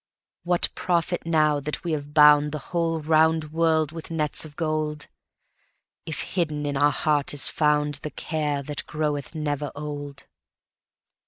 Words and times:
What 0.41 0.69
profit 0.73 1.27
now 1.27 1.59
that 1.59 1.83
we 1.83 1.91
have 1.91 2.05
boundThe 2.07 2.59
whole 2.59 3.01
round 3.01 3.51
world 3.51 3.91
with 3.91 4.09
nets 4.09 4.43
of 4.43 4.55
gold, 4.55 5.05
If 6.07 6.21
hidden 6.33 6.65
in 6.65 6.75
our 6.75 6.89
heart 6.91 7.35
is 7.35 7.43
foundThe 7.43 8.15
care 8.15 8.63
that 8.63 8.87
groweth 8.87 9.35
never 9.35 9.71
old? 9.75 10.25